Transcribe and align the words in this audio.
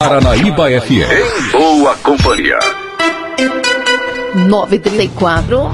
Paranaíba 0.00 0.68
FM. 0.80 1.10
Em 1.10 1.50
boa 1.50 1.96
companhia. 1.96 2.56
934. 4.32 5.68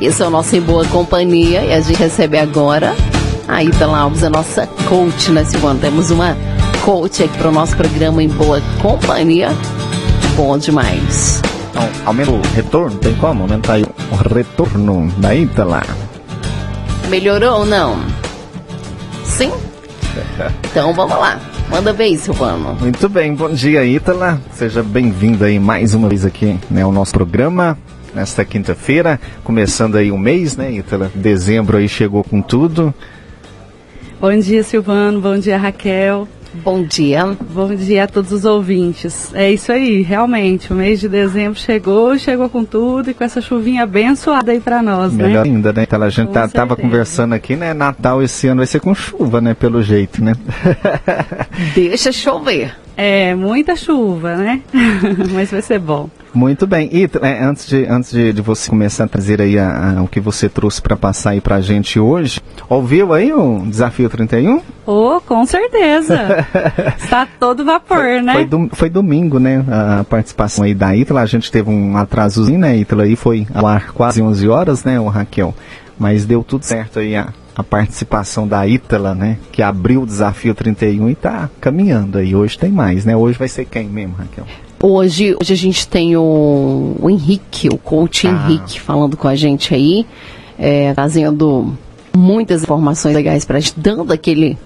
Esse 0.00 0.22
é 0.22 0.26
o 0.28 0.30
nosso 0.30 0.54
Em 0.54 0.60
Boa 0.60 0.84
Companhia. 0.84 1.60
E 1.64 1.72
a 1.72 1.80
gente 1.80 1.98
recebe 1.98 2.38
agora 2.38 2.94
a 3.48 3.64
Ítala 3.64 3.98
Alves, 3.98 4.22
a 4.22 4.30
nossa 4.30 4.68
coach, 4.88 5.32
né, 5.32 5.44
Silvana? 5.44 5.80
Temos 5.80 6.12
uma 6.12 6.36
coach 6.84 7.24
aqui 7.24 7.36
para 7.36 7.48
o 7.48 7.52
nosso 7.52 7.76
programa 7.76 8.22
Em 8.22 8.28
Boa 8.28 8.62
Companhia. 8.80 9.48
Bom 10.36 10.56
demais. 10.56 11.42
Então, 11.70 11.88
aumenta 12.06 12.30
o 12.30 12.40
retorno, 12.54 12.96
tem 12.98 13.16
como 13.16 13.42
aumentar 13.42 13.80
o 13.80 14.14
retorno 14.32 15.10
da 15.18 15.34
Ítala? 15.34 15.82
Melhorou 17.08 17.58
ou 17.58 17.66
não? 17.66 17.98
Sim? 19.24 19.50
Então 20.70 20.92
vamos 20.94 21.16
lá. 21.18 21.40
Manda 21.70 21.92
bem, 21.92 22.16
Silvano. 22.16 22.74
Muito 22.80 23.08
bem, 23.08 23.34
bom 23.34 23.50
dia, 23.50 23.84
Ítala. 23.84 24.40
Seja 24.52 24.82
bem-vinda 24.82 25.46
aí 25.46 25.58
mais 25.58 25.94
uma 25.94 26.08
vez 26.08 26.24
aqui, 26.24 26.58
né, 26.70 26.82
ao 26.82 26.92
nosso 26.92 27.12
programa. 27.12 27.76
Nesta 28.14 28.44
quinta-feira, 28.44 29.20
começando 29.42 29.96
aí 29.96 30.12
o 30.12 30.18
mês, 30.18 30.56
né, 30.56 30.70
Ítala? 30.70 31.10
Dezembro 31.14 31.76
aí 31.76 31.88
chegou 31.88 32.22
com 32.22 32.40
tudo. 32.40 32.94
Bom 34.20 34.38
dia, 34.38 34.62
Silvano. 34.62 35.20
Bom 35.20 35.36
dia, 35.36 35.58
Raquel. 35.58 36.28
Bom 36.62 36.82
dia. 36.82 37.36
Bom 37.50 37.74
dia 37.74 38.04
a 38.04 38.06
todos 38.06 38.32
os 38.32 38.44
ouvintes. 38.44 39.34
É 39.34 39.50
isso 39.50 39.72
aí, 39.72 40.02
realmente. 40.02 40.72
O 40.72 40.76
mês 40.76 41.00
de 41.00 41.08
dezembro 41.08 41.58
chegou, 41.58 42.16
chegou 42.18 42.48
com 42.48 42.64
tudo 42.64 43.10
e 43.10 43.14
com 43.14 43.24
essa 43.24 43.40
chuvinha 43.40 43.82
abençoada 43.82 44.52
aí 44.52 44.60
para 44.60 44.82
nós, 44.82 45.12
Melhor 45.12 45.26
né? 45.26 45.28
Melhor 45.28 45.44
ainda, 45.44 45.72
né? 45.72 45.82
Então, 45.82 46.02
a 46.02 46.08
gente 46.08 46.30
tá, 46.30 46.46
tava 46.46 46.76
conversando 46.76 47.34
aqui, 47.34 47.56
né? 47.56 47.74
Natal 47.74 48.22
esse 48.22 48.46
ano 48.46 48.58
vai 48.58 48.66
ser 48.66 48.80
com 48.80 48.94
chuva, 48.94 49.40
né? 49.40 49.54
Pelo 49.54 49.82
jeito, 49.82 50.22
né? 50.22 50.34
Deixa 51.74 52.12
chover. 52.12 52.83
É, 52.96 53.34
muita 53.34 53.74
chuva, 53.74 54.36
né? 54.36 54.62
Mas 55.32 55.50
vai 55.50 55.62
ser 55.62 55.78
bom. 55.78 56.08
Muito 56.32 56.66
bem. 56.66 56.88
E 56.92 57.08
é, 57.22 57.44
antes, 57.44 57.66
de, 57.66 57.86
antes 57.86 58.10
de, 58.10 58.32
de, 58.32 58.42
você 58.42 58.68
começar 58.68 59.04
a 59.04 59.08
trazer 59.08 59.40
aí 59.40 59.58
a, 59.58 59.98
a, 59.98 60.02
o 60.02 60.08
que 60.08 60.20
você 60.20 60.48
trouxe 60.48 60.82
para 60.82 60.96
passar 60.96 61.30
aí 61.30 61.40
para 61.40 61.56
a 61.56 61.60
gente 61.60 61.98
hoje, 61.98 62.40
ouviu 62.68 63.12
aí 63.12 63.32
o 63.32 63.60
Desafio 63.66 64.08
31? 64.08 64.60
Oh, 64.84 65.20
com 65.20 65.46
certeza. 65.46 66.46
Está 66.98 67.26
todo 67.38 67.64
vapor, 67.64 67.98
foi, 67.98 68.20
né? 68.20 68.32
Foi, 68.32 68.44
do, 68.44 68.68
foi, 68.72 68.90
domingo, 68.90 69.38
né? 69.38 69.64
A 69.68 70.04
participação 70.04 70.64
aí 70.64 70.74
da 70.74 70.94
Ítala. 70.94 71.20
A 71.20 71.26
gente 71.26 71.50
teve 71.52 71.70
um 71.70 71.96
atrasozinho, 71.96 72.58
né, 72.58 72.76
Ítala? 72.76 73.04
Aí 73.04 73.14
foi 73.14 73.46
ao 73.54 73.66
ar 73.66 73.92
quase 73.92 74.20
11 74.20 74.48
horas, 74.48 74.84
né, 74.84 74.98
o 74.98 75.06
Raquel? 75.06 75.54
Mas 75.96 76.24
deu 76.24 76.42
tudo 76.42 76.64
certo 76.64 76.98
aí 76.98 77.14
a, 77.14 77.28
a 77.56 77.62
participação 77.62 78.48
da 78.48 78.66
Ítala, 78.66 79.14
né? 79.14 79.38
Que 79.52 79.62
abriu 79.62 80.02
o 80.02 80.06
Desafio 80.06 80.54
31 80.54 81.08
e 81.08 81.12
está 81.12 81.48
caminhando 81.60 82.18
aí. 82.18 82.34
Hoje 82.34 82.58
tem 82.58 82.70
mais, 82.70 83.04
né? 83.04 83.16
Hoje 83.16 83.38
vai 83.38 83.48
ser 83.48 83.64
quem 83.64 83.86
mesmo, 83.86 84.14
Raquel? 84.16 84.44
Hoje, 84.82 85.36
hoje 85.40 85.52
a 85.52 85.56
gente 85.56 85.88
tem 85.88 86.16
o, 86.16 86.96
o 87.00 87.08
Henrique, 87.08 87.68
o 87.68 87.78
coach 87.78 88.26
ah. 88.26 88.30
Henrique, 88.30 88.80
falando 88.80 89.16
com 89.16 89.28
a 89.28 89.34
gente 89.34 89.74
aí, 89.74 90.04
é, 90.58 90.92
trazendo 90.92 91.74
muitas 92.14 92.62
informações 92.62 93.14
legais 93.14 93.44
para 93.44 93.58
a 93.58 93.60
gente, 93.60 93.74
dando 93.78 94.12
aquele, 94.12 94.58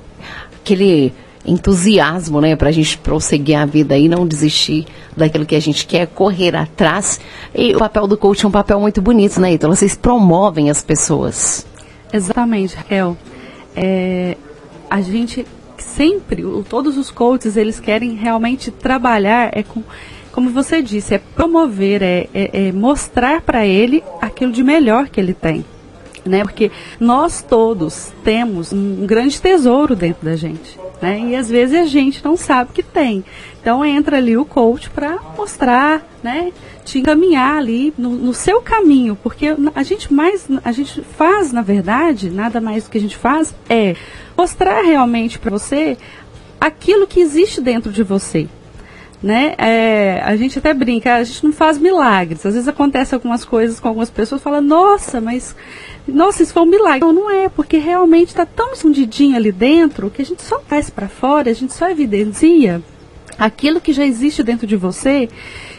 aquele 0.61 1.12
entusiasmo, 1.47 2.41
né, 2.41 2.56
para 2.56 2.69
a 2.69 2.73
gente 2.73 2.98
prosseguir 2.98 3.56
a 3.56 3.64
vida 3.64 3.97
e 3.97 4.08
não 4.08 4.27
desistir 4.27 4.86
daquilo 5.17 5.47
que 5.47 5.55
a 5.55 5.61
gente 5.61 5.86
quer, 5.86 6.06
correr 6.06 6.56
atrás. 6.56 7.20
E 7.55 7.75
o 7.75 7.78
papel 7.78 8.06
do 8.06 8.17
coach 8.17 8.45
é 8.45 8.48
um 8.48 8.50
papel 8.50 8.80
muito 8.80 9.00
bonito, 9.00 9.41
né, 9.41 9.52
então 9.52 9.70
vocês 9.70 9.97
promovem 9.97 10.70
as 10.70 10.83
pessoas. 10.83 11.67
Exatamente, 12.12 12.77
Raquel. 12.77 13.17
É, 13.77 14.37
a 14.91 15.01
gente 15.01 15.47
sempre, 15.77 16.42
todos 16.69 16.97
os 16.97 17.11
coaches, 17.11 17.56
eles 17.56 17.78
querem 17.78 18.14
realmente 18.14 18.70
trabalhar 18.70 19.51
é 19.53 19.62
com, 19.62 19.83
como 20.33 20.51
você 20.51 20.83
disse, 20.83 21.14
é 21.14 21.19
promover, 21.19 22.03
é, 22.03 22.29
é, 22.34 22.69
é 22.69 22.73
mostrar 22.73 23.42
para 23.42 23.67
ele 23.67 24.03
aquilo 24.20 24.53
de 24.53 24.62
melhor 24.62 25.09
que 25.09 25.20
ele 25.20 25.34
tem. 25.34 25.64
Né? 26.25 26.42
Porque 26.42 26.70
nós 27.01 27.42
todos 27.42 28.13
temos 28.23 28.73
um 28.73 29.07
grande 29.07 29.40
tesouro 29.40 29.95
dentro 29.95 30.25
da 30.25 30.36
gente. 30.36 30.79
Né? 31.01 31.20
E 31.20 31.36
às 31.36 31.48
vezes 31.48 31.79
a 31.81 31.86
gente 31.86 32.25
não 32.25 32.36
sabe 32.36 32.73
que 32.73 32.83
tem. 32.83 33.25
Então 33.61 33.85
entra 33.85 34.17
ali 34.17 34.36
o 34.36 34.45
coach 34.45 34.91
para 34.91 35.19
mostrar, 35.36 36.05
né? 36.23 36.53
Te 36.85 36.98
encaminhar 36.98 37.59
ali 37.59 37.92
no, 37.97 38.11
no, 38.11 38.35
seu 38.35 38.61
caminho, 38.63 39.17
porque 39.23 39.55
a 39.75 39.83
gente 39.83 40.13
mais, 40.13 40.48
a 40.64 40.73
gente 40.73 41.03
faz, 41.03 41.53
na 41.53 41.63
verdade, 41.63 42.31
nada 42.31 42.61
mais 42.61 42.85
do 42.85 42.91
que 42.91 42.98
a 42.98 43.01
gente 43.01 43.17
faz 43.17 43.55
é 43.69 43.95
mostrar 44.37 44.83
realmente 44.83 45.39
para 45.39 45.51
você 45.51 45.98
aquilo 46.61 47.07
que 47.07 47.20
existe 47.20 47.61
dentro 47.61 47.92
de 47.92 48.03
você. 48.03 48.48
Né? 49.20 49.55
É, 49.58 50.20
a 50.24 50.36
gente 50.36 50.61
até 50.61 50.73
brinca, 50.73 51.17
a 51.17 51.24
gente 51.24 51.45
não 51.45 51.52
faz 51.52 51.77
milagres. 51.77 52.46
Às 52.46 52.55
vezes 52.55 52.68
acontece 52.68 53.14
algumas 53.14 53.45
coisas 53.45 53.80
com 53.80 53.89
algumas 53.89 54.11
pessoas, 54.11 54.40
fala, 54.40 54.61
nossa, 54.61 55.20
mas 55.20 55.56
nossa, 56.06 56.42
isso 56.42 56.52
foi 56.52 56.62
um 56.62 56.67
milagre. 56.67 57.01
Não, 57.01 57.12
não 57.12 57.30
é, 57.30 57.48
porque 57.48 57.78
realmente 57.78 58.28
está 58.28 58.46
tão 58.46 58.73
escondidinho 58.73 59.36
ali 59.36 59.51
dentro 59.51 60.11
que 60.11 60.23
a 60.23 60.24
gente 60.24 60.42
só 60.42 60.61
faz 60.61 60.89
para 60.89 61.08
fora, 61.08 61.51
a 61.51 61.55
gente 61.55 61.74
só 61.74 61.90
evidencia 61.90 62.83
aquilo 63.39 63.80
que 63.80 63.92
já 63.92 64.05
existe 64.05 64.42
dentro 64.42 64.67
de 64.67 64.77
você 64.77 65.28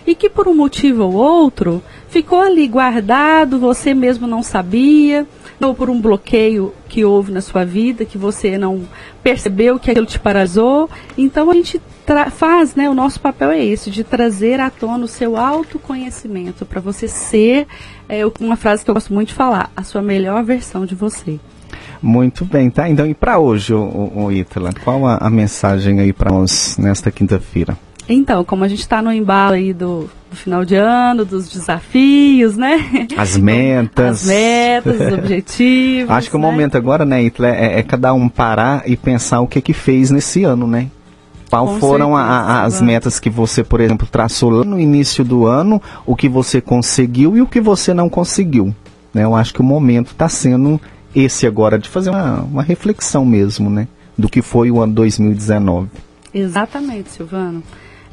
e 0.09 0.15
que 0.15 0.27
por 0.27 0.47
um 0.47 0.55
motivo 0.55 1.03
ou 1.03 1.13
outro 1.13 1.83
ficou 2.07 2.41
ali 2.41 2.67
guardado, 2.67 3.59
você 3.59 3.93
mesmo 3.93 4.25
não 4.25 4.41
sabia, 4.41 5.27
ou 5.61 5.75
por 5.75 5.87
um 5.87 6.01
bloqueio 6.01 6.73
que 6.87 7.05
houve 7.05 7.31
na 7.31 7.41
sua 7.41 7.63
vida, 7.63 8.05
que 8.05 8.17
você 8.17 8.57
não 8.57 8.87
percebeu 9.21 9.77
que 9.77 9.91
aquilo 9.91 10.07
te 10.07 10.19
paralisou. 10.19 10.89
Então 11.15 11.51
a 11.51 11.53
gente 11.53 11.79
faz, 12.31 12.73
né, 12.73 12.89
o 12.89 12.95
nosso 12.95 13.19
papel 13.19 13.51
é 13.51 13.63
esse, 13.63 13.91
de 13.91 14.03
trazer 14.03 14.59
à 14.59 14.71
tona 14.71 15.05
o 15.05 15.07
seu 15.07 15.37
autoconhecimento, 15.37 16.65
para 16.65 16.81
você 16.81 17.07
ser, 17.07 17.67
é, 18.07 18.21
uma 18.39 18.55
frase 18.55 18.83
que 18.83 18.89
eu 18.89 18.95
gosto 18.95 19.13
muito 19.13 19.27
de 19.27 19.35
falar, 19.35 19.69
a 19.77 19.83
sua 19.83 20.01
melhor 20.01 20.43
versão 20.43 20.87
de 20.87 20.95
você. 20.95 21.39
Muito 22.01 22.43
bem, 22.45 22.71
tá? 22.71 22.89
Então, 22.89 23.05
e 23.05 23.13
para 23.13 23.37
hoje, 23.37 23.75
o, 23.75 23.79
o, 23.79 24.23
o 24.25 24.31
Itala, 24.31 24.71
qual 24.83 25.05
a, 25.05 25.17
a 25.17 25.29
mensagem 25.29 25.99
aí 25.99 26.11
para 26.11 26.31
nós 26.31 26.79
nesta 26.79 27.11
quinta-feira? 27.11 27.77
Então, 28.09 28.43
como 28.43 28.63
a 28.63 28.67
gente 28.67 28.79
está 28.79 29.03
no 29.03 29.13
embalo 29.13 29.53
aí 29.53 29.71
do, 29.71 30.09
do, 30.31 30.35
final 30.35 30.65
de 30.65 30.75
ano, 30.75 31.23
dos 31.23 31.47
desafios, 31.47 32.57
né? 32.57 33.07
As 33.15 33.37
metas. 33.37 34.23
As 34.23 34.25
metas, 34.25 34.99
os 34.99 35.13
objetivos. 35.13 36.09
Acho 36.09 36.31
que 36.31 36.37
né? 36.37 36.43
o 36.43 36.51
momento 36.51 36.75
agora, 36.75 37.05
né, 37.05 37.23
Itla, 37.23 37.49
é, 37.49 37.79
é, 37.79 37.83
cada 37.83 38.11
um 38.11 38.27
parar 38.27 38.81
e 38.89 38.97
pensar 38.97 39.41
o 39.41 39.47
que 39.47 39.61
que 39.61 39.73
fez 39.73 40.09
nesse 40.09 40.43
ano, 40.43 40.65
né? 40.65 40.87
Qual 41.51 41.67
Com 41.67 41.79
foram 41.79 42.15
certeza, 42.15 42.31
a, 42.31 42.63
as 42.63 42.81
metas 42.81 43.19
que 43.19 43.29
você, 43.29 43.63
por 43.63 43.79
exemplo, 43.79 44.07
traçou 44.07 44.49
lá 44.49 44.63
no 44.63 44.79
início 44.79 45.23
do 45.23 45.45
ano, 45.45 45.81
o 46.05 46.15
que 46.15 46.27
você 46.27 46.59
conseguiu 46.59 47.37
e 47.37 47.41
o 47.41 47.47
que 47.47 47.61
você 47.61 47.93
não 47.93 48.09
conseguiu. 48.09 48.73
Né? 49.13 49.23
Eu 49.23 49.35
acho 49.35 49.53
que 49.53 49.61
o 49.61 49.63
momento 49.63 50.11
está 50.11 50.29
sendo 50.29 50.79
esse 51.15 51.47
agora, 51.47 51.79
de 51.79 51.89
fazer 51.89 52.09
uma, 52.11 52.41
uma 52.41 52.63
reflexão 52.63 53.25
mesmo, 53.25 53.69
né? 53.69 53.87
Do 54.17 54.29
que 54.29 54.41
foi 54.41 54.69
o 54.69 54.79
ano 54.79 54.93
2019. 54.93 55.87
Exatamente, 56.33 57.11
Silvano. 57.11 57.63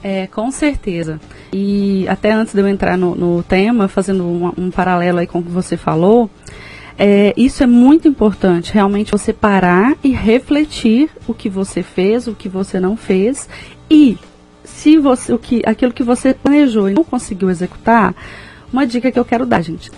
É, 0.09 0.29
com 0.29 0.53
certeza. 0.53 1.21
E 1.53 2.07
até 2.07 2.31
antes 2.31 2.55
de 2.55 2.61
eu 2.61 2.69
entrar 2.69 2.97
no, 2.97 3.17
no 3.17 3.43
tema, 3.43 3.89
fazendo 3.89 4.23
um, 4.23 4.53
um, 4.57 4.71
paralelo 4.71 5.19
aí 5.19 5.27
com 5.27 5.41
o 5.41 5.43
que 5.43 5.51
você 5.51 5.77
falou, 5.77 6.31
é, 6.97 7.35
isso 7.37 7.65
é 7.65 7.67
muito 7.67 8.07
importante, 8.07 8.73
realmente 8.73 9.11
você 9.11 9.33
parar 9.33 9.97
e 10.05 10.13
refletir 10.13 11.11
o 11.27 11.35
que 11.35 11.49
você 11.49 11.83
fez, 11.83 12.29
o 12.29 12.37
que 12.37 12.49
você 12.49 12.79
não 12.79 12.97
fez 12.97 13.49
e 13.91 14.17
se 14.63 14.97
você, 14.97 15.33
o 15.33 15.41
que, 15.41 15.61
aquilo 15.67 15.93
que 15.93 16.05
você 16.05 16.33
planejou 16.33 16.89
e 16.89 16.95
não 16.95 17.03
conseguiu 17.03 17.51
executar, 17.51 18.15
uma 18.73 18.87
dica 18.87 19.11
que 19.11 19.19
eu 19.19 19.25
quero 19.25 19.45
dar, 19.45 19.61
gente. 19.61 19.91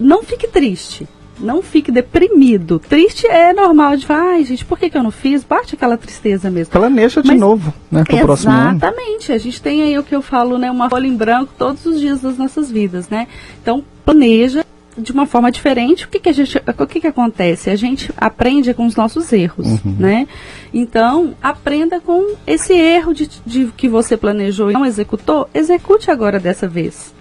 Não 0.00 0.24
fique 0.24 0.48
triste 0.48 1.06
não 1.40 1.62
fique 1.62 1.90
deprimido. 1.90 2.78
Triste 2.78 3.26
é 3.26 3.52
normal 3.52 3.96
de 3.96 4.06
falar, 4.06 4.32
ai 4.32 4.44
gente, 4.44 4.64
por 4.64 4.78
que, 4.78 4.90
que 4.90 4.96
eu 4.96 5.02
não 5.02 5.10
fiz? 5.10 5.44
Bate 5.44 5.74
aquela 5.74 5.96
tristeza 5.96 6.50
mesmo. 6.50 6.72
Planeja 6.72 7.22
de 7.22 7.28
Mas, 7.28 7.40
novo, 7.40 7.72
né? 7.90 8.04
Pro 8.04 8.18
próximo 8.18 8.52
ano. 8.52 8.76
Exatamente. 8.76 9.32
A 9.32 9.38
gente 9.38 9.62
tem 9.62 9.82
aí 9.82 9.98
o 9.98 10.02
que 10.02 10.14
eu 10.14 10.22
falo, 10.22 10.58
né? 10.58 10.70
Uma 10.70 10.88
folha 10.90 11.06
em 11.06 11.16
branco 11.16 11.52
todos 11.56 11.84
os 11.86 12.00
dias 12.00 12.20
das 12.20 12.36
nossas 12.36 12.70
vidas, 12.70 13.08
né? 13.08 13.26
Então, 13.62 13.84
planeja 14.04 14.64
de 14.98 15.12
uma 15.12 15.26
forma 15.26 15.50
diferente. 15.50 16.04
O 16.04 16.08
que, 16.08 16.18
que 16.18 16.28
a 16.28 16.32
gente, 16.32 16.58
o 16.58 16.86
que, 16.86 17.00
que 17.00 17.06
acontece? 17.06 17.70
A 17.70 17.76
gente 17.76 18.10
aprende 18.16 18.74
com 18.74 18.86
os 18.86 18.96
nossos 18.96 19.32
erros, 19.32 19.66
uhum. 19.66 19.96
né? 19.98 20.26
Então, 20.74 21.34
aprenda 21.42 22.00
com 22.00 22.34
esse 22.46 22.72
erro 22.74 23.14
de, 23.14 23.30
de 23.46 23.66
que 23.76 23.88
você 23.88 24.16
planejou 24.16 24.70
e 24.70 24.74
não 24.74 24.84
executou, 24.84 25.48
execute 25.54 26.10
agora 26.10 26.38
dessa 26.38 26.66
vez. 26.66 27.14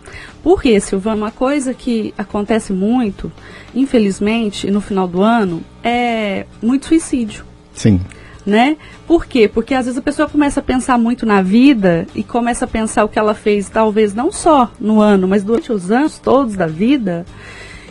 Porque, 0.43 0.79
Silvana, 0.79 1.17
uma 1.17 1.31
coisa 1.31 1.73
que 1.73 2.13
acontece 2.17 2.71
muito, 2.71 3.31
infelizmente, 3.75 4.69
no 4.71 4.81
final 4.81 5.07
do 5.07 5.21
ano, 5.21 5.61
é 5.83 6.45
muito 6.61 6.87
suicídio. 6.87 7.43
Sim. 7.73 7.99
Né? 8.45 8.77
Por 9.05 9.25
quê? 9.25 9.49
Porque 9.49 9.73
às 9.73 9.87
vezes 9.87 9.97
a 9.97 10.01
pessoa 10.01 10.29
começa 10.29 10.61
a 10.61 10.63
pensar 10.63 10.97
muito 10.97 11.25
na 11.25 11.41
vida 11.41 12.07
e 12.15 12.23
começa 12.23 12.63
a 12.63 12.67
pensar 12.67 13.03
o 13.03 13.09
que 13.09 13.19
ela 13.19 13.33
fez, 13.33 13.67
talvez 13.67 14.13
não 14.13 14.31
só 14.31 14.71
no 14.79 15.01
ano, 15.01 15.27
mas 15.27 15.43
durante 15.43 15.73
os 15.73 15.91
anos 15.91 16.17
todos 16.17 16.55
da 16.55 16.65
vida. 16.65 17.25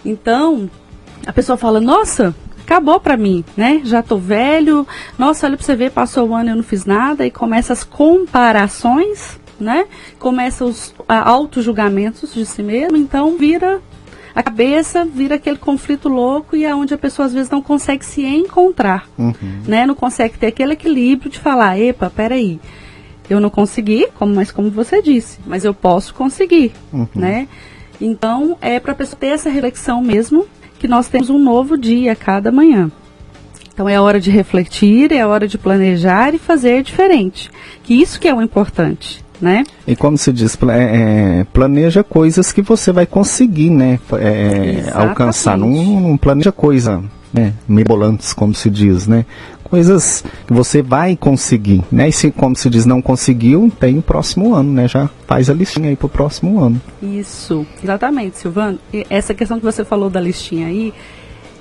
Então, 0.08 0.70
a 1.26 1.32
pessoa 1.32 1.56
fala: 1.56 1.80
Nossa, 1.80 2.34
acabou 2.62 3.00
para 3.00 3.16
mim, 3.16 3.44
né? 3.56 3.80
Já 3.84 4.02
tô 4.02 4.18
velho, 4.18 4.86
nossa, 5.18 5.46
olha 5.46 5.56
para 5.56 5.64
você 5.64 5.76
ver, 5.76 5.90
passou 5.90 6.28
o 6.28 6.34
ano 6.34 6.48
e 6.48 6.52
eu 6.52 6.56
não 6.56 6.62
fiz 6.62 6.84
nada, 6.84 7.26
e 7.26 7.30
começa 7.30 7.72
as 7.72 7.84
comparações, 7.84 9.38
né? 9.58 9.86
Começa 10.18 10.64
os 10.64 10.94
auto-julgamentos 11.08 12.34
de 12.34 12.44
si 12.44 12.62
mesmo, 12.62 12.96
então 12.96 13.36
vira 13.36 13.80
a 14.34 14.42
cabeça 14.42 15.02
vira 15.06 15.36
aquele 15.36 15.56
conflito 15.56 16.10
louco 16.10 16.54
e 16.54 16.66
é 16.66 16.74
onde 16.74 16.92
a 16.92 16.98
pessoa 16.98 17.24
às 17.24 17.32
vezes 17.32 17.50
não 17.50 17.62
consegue 17.62 18.04
se 18.04 18.22
encontrar, 18.22 19.08
uhum. 19.16 19.34
né? 19.66 19.86
Não 19.86 19.94
consegue 19.94 20.36
ter 20.36 20.48
aquele 20.48 20.74
equilíbrio 20.74 21.30
de 21.30 21.38
falar, 21.38 21.78
epa, 21.78 22.10
peraí, 22.10 22.60
eu 23.30 23.40
não 23.40 23.48
consegui, 23.48 24.08
como, 24.18 24.34
mas 24.34 24.50
como 24.50 24.70
você 24.70 25.00
disse, 25.00 25.38
mas 25.46 25.64
eu 25.64 25.72
posso 25.72 26.12
conseguir, 26.14 26.72
uhum. 26.92 27.08
né? 27.14 27.48
Então, 28.00 28.56
é 28.60 28.78
para 28.78 28.92
a 28.92 28.94
pessoa 28.94 29.18
ter 29.18 29.28
essa 29.28 29.48
reflexão 29.50 30.02
mesmo, 30.02 30.46
que 30.78 30.88
nós 30.88 31.08
temos 31.08 31.30
um 31.30 31.38
novo 31.38 31.76
dia 31.76 32.14
cada 32.14 32.52
manhã. 32.52 32.90
Então 33.72 33.88
é 33.88 34.00
hora 34.00 34.18
de 34.18 34.30
refletir, 34.30 35.12
é 35.12 35.26
hora 35.26 35.46
de 35.46 35.58
planejar 35.58 36.34
e 36.34 36.38
fazer 36.38 36.82
diferente. 36.82 37.50
Que 37.82 37.94
isso 37.94 38.18
que 38.18 38.26
é 38.26 38.34
o 38.34 38.40
importante 38.40 39.24
né? 39.40 39.64
E 39.86 39.94
como 39.94 40.16
se 40.16 40.32
diz, 40.32 40.56
é, 40.68 41.40
é, 41.40 41.44
planeja 41.44 42.02
coisas 42.02 42.52
que 42.52 42.62
você 42.62 42.92
vai 42.92 43.06
conseguir, 43.06 43.70
né? 43.70 43.98
É, 44.18 44.90
alcançar. 44.92 45.56
Não, 45.56 45.68
não, 45.68 46.16
planeja 46.16 46.52
coisa, 46.52 47.02
né? 47.32 47.52
Mirabolantes, 47.68 48.32
como 48.32 48.54
se 48.54 48.70
diz, 48.70 49.06
né? 49.06 49.24
Coisas 49.68 50.24
que 50.46 50.52
você 50.52 50.82
vai 50.82 51.16
conseguir, 51.16 51.82
né? 51.90 52.08
E 52.08 52.12
se, 52.12 52.30
como 52.30 52.54
se 52.56 52.70
diz, 52.70 52.86
não 52.86 53.02
conseguiu, 53.02 53.70
tem 53.78 53.98
o 53.98 54.02
próximo 54.02 54.54
ano, 54.54 54.72
né? 54.72 54.88
Já 54.88 55.08
faz 55.26 55.50
a 55.50 55.54
listinha 55.54 55.88
aí 55.88 55.96
pro 55.96 56.08
próximo 56.08 56.60
ano. 56.60 56.80
Isso, 57.02 57.66
exatamente, 57.82 58.38
Silvano. 58.38 58.78
E 58.92 59.06
essa 59.10 59.34
questão 59.34 59.58
que 59.58 59.64
você 59.64 59.84
falou 59.84 60.08
da 60.08 60.20
listinha 60.20 60.68
aí, 60.68 60.94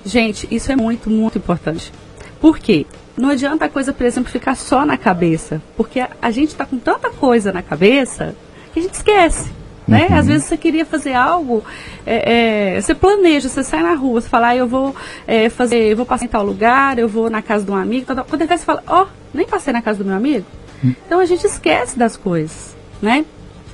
gente, 0.06 0.48
isso 0.52 0.72
é 0.72 0.76
muito, 0.76 1.10
muito 1.10 1.38
importante. 1.38 1.92
Por 2.40 2.60
quê? 2.60 2.86
não 3.18 3.30
adianta 3.30 3.66
a 3.66 3.70
coisa, 3.70 3.94
por 3.94 4.06
exemplo, 4.06 4.30
ficar 4.30 4.56
só 4.56 4.86
na 4.86 4.98
cabeça, 4.98 5.62
porque 5.78 6.00
a, 6.00 6.10
a 6.22 6.32
gente 6.32 6.50
está 6.50 6.66
com 6.66 6.78
tanta 6.78 7.10
coisa 7.10 7.52
na 7.52 7.62
cabeça 7.62 8.36
que 8.74 8.80
a 8.80 8.84
gente 8.84 8.94
esquece. 8.94 9.50
Né? 9.88 10.08
Uhum. 10.10 10.18
Às 10.18 10.28
vezes 10.28 10.46
você 10.46 10.58
queria 10.58 10.86
fazer 10.86 11.14
algo, 11.14 11.64
é, 12.06 12.76
é, 12.76 12.82
você 12.82 12.96
planeja, 12.96 13.48
você 13.48 13.64
sai 13.64 13.84
na 13.84 13.94
rua, 13.94 14.20
você 14.20 14.28
fala, 14.28 14.48
ah, 14.48 14.56
eu 14.56 14.68
vou 14.68 14.96
é, 15.28 15.48
fazer, 15.50 15.78
eu 15.92 15.96
vou 15.96 16.06
passar 16.06 16.26
em 16.26 16.28
tal 16.28 16.44
lugar, 16.44 16.98
eu 16.98 17.08
vou 17.08 17.30
na 17.30 17.42
casa 17.42 17.64
de 17.64 17.72
um 17.72 17.76
amigo, 17.76 18.06
tal, 18.06 18.16
tal. 18.16 18.26
quando 18.26 18.48
você 18.48 18.58
fala, 18.58 18.84
ó, 18.88 19.04
oh, 19.04 19.08
nem 19.34 19.46
passei 19.46 19.72
na 19.72 19.82
casa 19.82 20.00
do 20.00 20.06
meu 20.06 20.16
amigo. 20.16 20.46
Uhum. 20.84 20.96
Então 21.06 21.20
a 21.20 21.26
gente 21.26 21.46
esquece 21.46 21.98
das 22.00 22.18
coisas, 22.18 22.76
né? 23.02 23.26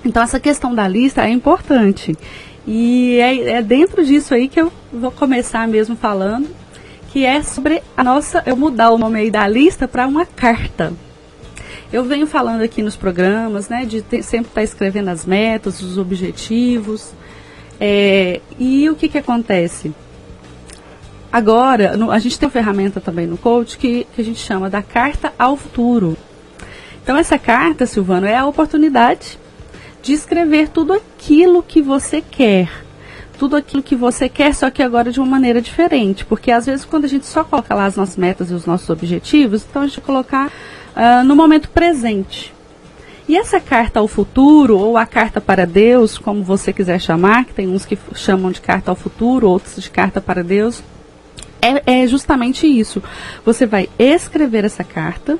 Então 0.04 0.22
essa 0.22 0.40
questão 0.40 0.75
da 0.75 0.88
lista 0.88 1.24
é 1.25 1.30
importante. 1.30 2.16
E 2.68 3.18
é, 3.19 3.50
é 3.54 3.62
dentro 3.62 4.04
disso 4.06 4.34
aí 4.34 4.48
que 4.48 4.60
eu 4.60 4.72
vou 4.92 5.12
começar 5.12 5.68
mesmo 5.68 5.96
falando 5.96 6.48
que 7.12 7.25
é 7.25 7.42
sobre 7.44 7.84
a 7.96 8.04
nossa, 8.04 8.42
eu 8.46 8.56
mudar 8.56 8.90
o 8.92 8.98
nome 8.98 9.19
aí 9.19 9.30
da 9.30 9.46
lista 9.46 9.88
para 9.88 10.08
uma 10.08 10.25
carta. 10.25 10.94
Eu 11.91 12.05
venho 12.05 12.25
falando 12.25 12.61
aqui 12.61 12.81
nos 12.81 12.95
programas, 12.95 13.67
né, 13.67 13.85
de 13.85 14.01
ter, 14.01 14.23
sempre 14.23 14.47
estar 14.47 14.61
tá 14.61 14.63
escrevendo 14.63 15.09
as 15.09 15.25
metas, 15.25 15.81
os 15.81 15.97
objetivos. 15.97 17.11
É, 17.79 18.39
e 18.57 18.89
o 18.89 18.95
que, 18.95 19.09
que 19.09 19.17
acontece? 19.17 19.93
Agora, 21.29 21.97
no, 21.97 22.09
a 22.09 22.19
gente 22.19 22.39
tem 22.39 22.47
uma 22.47 22.51
ferramenta 22.51 23.01
também 23.01 23.27
no 23.27 23.38
coach 23.38 23.77
que, 23.77 24.05
que 24.15 24.21
a 24.21 24.23
gente 24.23 24.39
chama 24.39 24.69
da 24.69 24.81
carta 24.81 25.33
ao 25.38 25.57
futuro. 25.57 26.15
Então, 27.03 27.17
essa 27.17 27.38
carta, 27.38 27.85
Silvano, 27.85 28.25
é 28.25 28.38
a 28.38 28.45
oportunidade 28.45 29.38
de 30.01 30.13
escrever 30.13 30.69
tudo 30.69 30.93
aquilo 30.93 31.61
que 31.61 31.81
você 31.81 32.21
quer 32.21 32.69
tudo 33.41 33.55
aquilo 33.55 33.81
que 33.81 33.95
você 33.95 34.29
quer, 34.29 34.53
só 34.53 34.69
que 34.69 34.83
agora 34.83 35.11
de 35.11 35.19
uma 35.19 35.25
maneira 35.25 35.59
diferente. 35.59 36.23
Porque 36.23 36.51
às 36.51 36.67
vezes 36.67 36.85
quando 36.85 37.05
a 37.05 37.07
gente 37.07 37.25
só 37.25 37.43
coloca 37.43 37.73
lá 37.73 37.85
as 37.85 37.95
nossas 37.95 38.15
metas 38.15 38.51
e 38.51 38.53
os 38.53 38.67
nossos 38.67 38.88
objetivos, 38.88 39.65
então 39.67 39.81
a 39.81 39.88
gente 39.88 39.99
colocar 39.99 40.51
uh, 40.95 41.23
no 41.23 41.35
momento 41.35 41.69
presente. 41.69 42.53
E 43.27 43.38
essa 43.38 43.59
carta 43.59 43.99
ao 43.99 44.07
futuro, 44.07 44.77
ou 44.77 44.97
a 44.97 45.05
carta 45.05 45.39
para 45.39 45.65
Deus, 45.65 46.17
como 46.17 46.43
você 46.43 46.73
quiser 46.73 46.99
chamar, 46.99 47.45
que 47.45 47.53
tem 47.53 47.67
uns 47.67 47.85
que 47.85 47.97
chamam 48.13 48.51
de 48.51 48.59
carta 48.59 48.91
ao 48.91 48.95
futuro, 48.95 49.47
outros 49.47 49.81
de 49.81 49.89
carta 49.89 50.19
para 50.19 50.43
Deus, 50.43 50.83
é, 51.61 52.01
é 52.01 52.07
justamente 52.07 52.67
isso. 52.67 53.01
Você 53.45 53.65
vai 53.65 53.88
escrever 53.97 54.65
essa 54.65 54.83
carta 54.83 55.38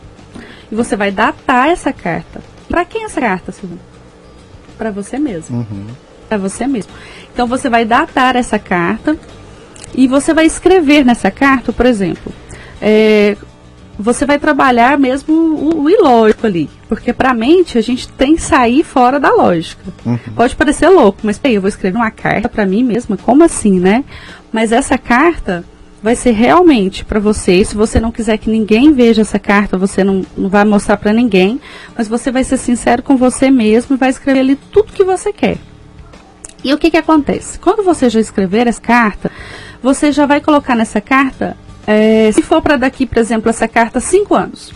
e 0.72 0.76
você 0.76 0.96
vai 0.96 1.12
datar 1.12 1.70
essa 1.70 1.92
carta. 1.92 2.42
Para 2.70 2.86
quem 2.86 3.02
é 3.02 3.06
essa 3.06 3.20
carta, 3.20 3.52
Silvana? 3.52 3.82
Para 4.78 4.92
você 4.92 5.20
mesmo. 5.20 5.58
Uhum. 5.58 5.88
Para 6.30 6.38
você 6.38 6.66
mesmo. 6.66 6.94
Então 7.34 7.46
você 7.46 7.70
vai 7.70 7.84
datar 7.84 8.36
essa 8.36 8.58
carta 8.58 9.18
e 9.94 10.08
você 10.08 10.34
vai 10.34 10.46
escrever 10.46 11.04
nessa 11.04 11.30
carta, 11.30 11.74
por 11.74 11.86
exemplo, 11.86 12.32
é, 12.82 13.36
você 13.98 14.26
vai 14.26 14.40
trabalhar 14.40 14.98
mesmo 14.98 15.34
o, 15.34 15.84
o 15.84 15.90
ilógico 15.90 16.48
ali, 16.48 16.70
porque 16.88 17.14
para 17.14 17.32
a 17.32 17.34
mente 17.34 17.78
a 17.78 17.82
gente 17.82 18.08
tem 18.08 18.36
que 18.36 18.42
sair 18.42 18.84
fora 18.84 19.20
da 19.20 19.32
lógica. 19.32 19.84
Uhum. 20.06 20.18
Pode 20.36 20.56
parecer 20.56 20.90
louco, 20.90 21.20
mas 21.24 21.38
peraí, 21.38 21.56
eu 21.56 21.62
vou 21.62 21.68
escrever 21.68 21.98
uma 21.98 22.12
carta 22.12 22.50
para 22.50 22.66
mim 22.66 22.84
mesma, 22.84 23.18
como 23.18 23.44
assim, 23.44 23.80
né? 23.80 24.04
Mas 24.52 24.72
essa 24.72 24.98
carta 24.98 25.64
vai 26.02 26.16
ser 26.16 26.32
realmente 26.32 27.06
para 27.06 27.20
você. 27.20 27.64
Se 27.64 27.76
você 27.76 28.00
não 28.00 28.12
quiser 28.12 28.38
que 28.38 28.50
ninguém 28.50 28.92
veja 28.92 29.22
essa 29.22 29.38
carta, 29.38 29.78
você 29.78 30.04
não, 30.04 30.26
não 30.36 30.50
vai 30.50 30.66
mostrar 30.66 30.98
para 30.98 31.14
ninguém, 31.14 31.62
mas 31.96 32.08
você 32.08 32.32
vai 32.32 32.44
ser 32.44 32.58
sincero 32.58 33.04
com 33.04 33.16
você 33.16 33.52
mesmo 33.52 33.96
e 33.96 34.00
vai 34.00 34.10
escrever 34.10 34.40
ali 34.40 34.56
tudo 34.56 34.94
que 34.94 35.04
você 35.04 35.32
quer. 35.32 35.58
E 36.64 36.74
o 36.74 36.78
que, 36.78 36.92
que 36.92 36.98
acontece? 36.98 37.60
Quando 37.60 37.84
você 37.84 38.10
já 38.10 38.20
escrever 38.20 38.68
essa 38.68 38.82
carta, 38.82 39.32
você 39.82 40.12
já 40.12 40.26
vai 40.26 40.40
colocar 40.42 40.76
nessa 40.76 41.02
carta, 41.02 41.58
é, 41.88 42.32
se 42.32 42.42
for 42.42 42.62
para 42.62 42.78
daqui, 42.78 43.06
por 43.06 43.18
exemplo, 43.18 43.50
essa 43.50 43.68
carta, 43.68 44.00
5 44.00 44.36
anos. 44.36 44.74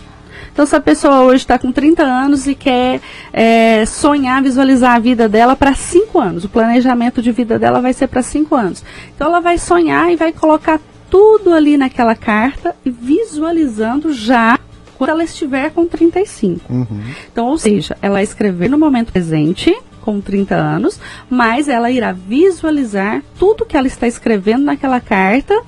Então, 0.52 0.66
se 0.66 0.74
a 0.74 0.80
pessoa 0.80 1.24
hoje 1.24 1.44
está 1.44 1.60
com 1.60 1.70
30 1.70 2.02
anos 2.02 2.48
e 2.48 2.56
quer 2.56 3.02
é, 3.34 3.86
sonhar, 3.86 4.42
visualizar 4.42 4.96
a 4.96 5.00
vida 5.00 5.28
dela 5.28 5.54
para 5.54 5.76
5 5.76 6.18
anos, 6.18 6.46
o 6.46 6.50
planejamento 6.50 7.22
de 7.22 7.30
vida 7.32 7.60
dela 7.60 7.82
vai 7.82 7.92
ser 7.92 8.08
para 8.08 8.22
5 8.22 8.56
anos. 8.56 8.84
Então, 9.14 9.28
ela 9.28 9.42
vai 9.42 9.58
sonhar 9.58 10.12
e 10.14 10.16
vai 10.16 10.32
colocar 10.32 10.80
tudo 11.10 11.54
ali 11.54 11.76
naquela 11.78 12.16
carta, 12.16 12.74
visualizando 12.86 14.14
já 14.14 14.58
quando 14.98 15.10
ela 15.10 15.24
estiver 15.26 15.72
com 15.72 15.86
35. 15.86 16.72
Uhum. 16.72 16.88
Então, 17.32 17.48
ou 17.48 17.58
seja, 17.58 17.98
ela 18.02 18.24
escrever 18.24 18.70
no 18.70 18.78
momento 18.78 19.12
presente, 19.12 19.76
com 20.02 20.22
30 20.22 20.56
anos, 20.56 21.00
mas 21.30 21.68
ela 21.68 21.90
irá 21.90 22.12
visualizar 22.14 23.24
tudo 23.38 23.66
que 23.66 23.76
ela 23.76 23.88
está 23.88 24.08
escrevendo 24.08 24.64
naquela 24.64 25.02
carta 25.02 25.60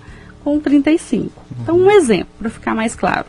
com 0.48 0.62
35. 0.62 1.30
Então, 1.62 1.76
um 1.76 1.92
exemplo, 1.92 2.30
para 2.40 2.50
ficar 2.50 2.74
mais 2.74 2.96
claro. 2.96 3.26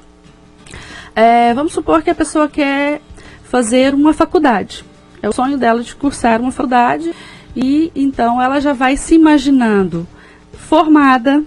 É, 1.17 1.53
vamos 1.53 1.73
supor 1.73 2.01
que 2.01 2.11
a 2.11 2.15
pessoa 2.15 2.49
quer 2.49 3.01
fazer 3.43 3.93
uma 3.93 4.13
faculdade. 4.13 4.85
É 5.21 5.29
o 5.29 5.33
sonho 5.33 5.59
dela 5.59 5.83
de 5.83 5.97
cursar 5.97 6.41
uma 6.41 6.53
faculdade 6.53 7.13
e 7.57 7.91
então 7.97 8.41
ela 8.41 8.61
já 8.61 8.73
vai 8.73 8.97
se 8.97 9.17
imaginando 9.17 10.07
formada, 10.53 11.43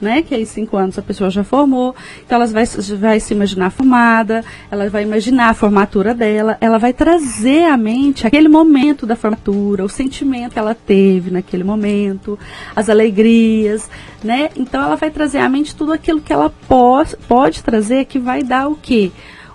né? 0.00 0.22
Que 0.22 0.34
aí 0.34 0.46
cinco 0.46 0.76
anos 0.76 0.98
a 0.98 1.02
pessoa 1.02 1.30
já 1.30 1.42
formou, 1.42 1.94
então 2.24 2.36
ela 2.36 2.46
vai, 2.46 2.64
vai 2.98 3.20
se 3.20 3.34
imaginar 3.34 3.70
formada, 3.70 4.44
ela 4.70 4.88
vai 4.90 5.02
imaginar 5.02 5.50
a 5.50 5.54
formatura 5.54 6.14
dela, 6.14 6.56
ela 6.60 6.78
vai 6.78 6.92
trazer 6.92 7.64
à 7.64 7.76
mente 7.76 8.26
aquele 8.26 8.48
momento 8.48 9.06
da 9.06 9.16
formatura, 9.16 9.84
o 9.84 9.88
sentimento 9.88 10.52
que 10.52 10.58
ela 10.58 10.74
teve 10.74 11.30
naquele 11.30 11.64
momento, 11.64 12.38
as 12.74 12.88
alegrias, 12.88 13.88
né? 14.22 14.50
Então 14.56 14.82
ela 14.82 14.96
vai 14.96 15.10
trazer 15.10 15.38
à 15.38 15.48
mente 15.48 15.74
tudo 15.74 15.92
aquilo 15.92 16.20
que 16.20 16.32
ela 16.32 16.52
pode, 16.68 17.16
pode 17.28 17.62
trazer 17.62 18.04
que 18.04 18.18
vai 18.18 18.42
dar 18.42 18.68
o 18.68 18.76
quê? 18.76 19.10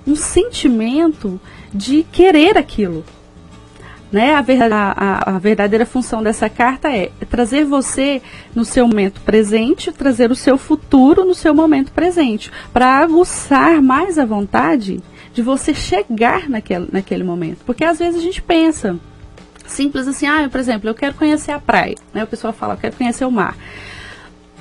Um 0.05 0.15
sentimento 0.15 1.39
de 1.73 2.03
querer 2.11 2.57
aquilo, 2.57 3.05
né? 4.11 4.33
A, 4.35 4.43
a, 4.71 5.35
a, 5.35 5.39
verdadeira 5.39 5.85
função 5.85 6.21
dessa 6.21 6.49
carta 6.49 6.89
é 6.89 7.11
trazer 7.29 7.63
você 7.63 8.21
no 8.53 8.65
seu 8.65 8.87
momento 8.87 9.21
presente, 9.21 9.91
trazer 9.91 10.31
o 10.31 10.35
seu 10.35 10.57
futuro 10.57 11.23
no 11.23 11.33
seu 11.33 11.53
momento 11.53 11.91
presente, 11.91 12.51
para 12.73 12.99
aguçar 12.99 13.81
mais 13.81 14.19
a 14.19 14.25
vontade 14.25 15.01
de 15.33 15.41
você 15.41 15.73
chegar 15.73 16.49
naquele, 16.49 16.87
naquele 16.91 17.23
momento. 17.23 17.59
Porque 17.65 17.85
às 17.85 17.99
vezes 17.99 18.19
a 18.19 18.23
gente 18.23 18.41
pensa, 18.41 18.99
simples 19.65 20.07
assim, 20.07 20.27
ah, 20.27 20.47
por 20.49 20.59
exemplo, 20.59 20.89
eu 20.89 20.95
quero 20.95 21.13
conhecer 21.13 21.51
a 21.51 21.59
praia, 21.59 21.95
né? 22.13 22.23
O 22.23 22.27
pessoal 22.27 22.51
fala, 22.51 22.73
eu 22.73 22.77
quero 22.77 22.95
conhecer 22.97 23.25
o 23.25 23.31
mar. 23.31 23.55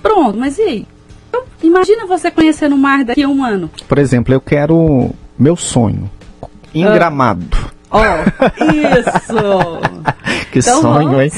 Pronto, 0.00 0.38
mas 0.38 0.58
e 0.58 0.62
aí? 0.62 0.86
Então, 1.28 1.42
imagina 1.62 2.06
você 2.06 2.30
conhecer 2.30 2.72
o 2.72 2.78
mar 2.78 3.04
daqui 3.04 3.22
a 3.22 3.28
um 3.28 3.44
ano. 3.44 3.70
Por 3.88 3.98
exemplo, 3.98 4.32
eu 4.32 4.40
quero 4.40 5.10
meu 5.38 5.56
sonho, 5.56 6.10
em 6.74 6.84
ah. 6.84 6.92
Gramado. 6.92 7.59
Ó, 7.90 8.00
oh, 8.00 8.72
isso! 8.72 9.80
que 10.52 10.60
então 10.60 10.80
sonho, 10.80 11.08
vamos, 11.08 11.20
hein? 11.22 11.32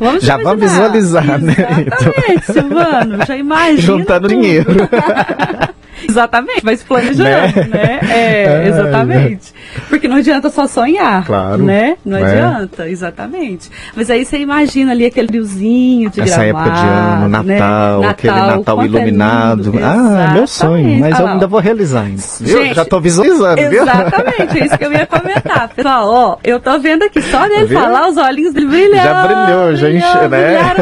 Vamos 0.00 0.24
já 0.24 0.36
vamos 0.38 0.60
visualizar, 0.60 1.24
Exatamente, 1.24 1.60
né? 1.60 1.86
Então. 1.86 2.54
Silvano, 2.54 3.26
já 3.26 3.36
imagina. 3.36 3.80
Juntando 3.80 4.28
tudo. 4.28 4.40
dinheiro. 4.40 4.70
Exatamente, 6.08 6.62
vai 6.62 6.76
se 6.76 6.84
planejando, 6.84 7.24
né? 7.24 7.68
né? 7.68 8.00
É, 8.12 8.68
exatamente. 8.68 9.52
Porque 9.88 10.06
não 10.06 10.16
adianta 10.16 10.50
só 10.50 10.66
sonhar, 10.66 11.24
claro, 11.24 11.62
né? 11.62 11.96
Não 12.04 12.18
é. 12.18 12.22
adianta, 12.22 12.88
exatamente. 12.88 13.70
Mas 13.96 14.10
aí 14.10 14.24
você 14.24 14.38
imagina 14.38 14.92
ali 14.92 15.06
aquele 15.06 15.28
riozinho 15.30 16.10
de 16.10 16.20
Essa 16.20 16.44
gramado, 16.44 16.68
época 16.68 16.80
de 16.80 16.86
ano, 16.86 17.28
Natal, 17.28 18.00
né? 18.00 18.08
aquele 18.08 18.34
Natal 18.34 18.84
iluminado. 18.84 19.78
É 19.78 19.82
ah, 19.82 20.30
meu 20.34 20.46
sonho, 20.46 21.00
mas 21.00 21.14
ah, 21.14 21.22
eu 21.22 21.26
ainda 21.28 21.46
vou 21.46 21.60
realizar 21.60 22.02
ainda. 22.02 22.22
Gente, 22.40 22.74
Já 22.74 22.82
estou 22.82 23.00
visualizando, 23.00 23.60
Exatamente, 23.60 24.58
é 24.58 24.66
isso 24.66 24.78
que 24.78 24.84
eu 24.84 24.92
ia 24.92 25.06
comentar. 25.06 25.68
Pessoal, 25.68 26.08
ó, 26.08 26.36
eu 26.44 26.60
tô 26.60 26.78
vendo 26.78 27.02
aqui, 27.04 27.22
só 27.22 27.48
dele 27.48 27.68
falar, 27.74 28.08
os 28.08 28.16
olhinhos 28.16 28.52
dele 28.52 28.66
brilhando. 28.66 29.02
Já 29.02 29.26
brilhou, 29.26 29.76
gente, 29.76 30.28
né? 30.30 30.74